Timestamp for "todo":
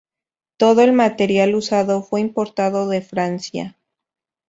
0.57-0.81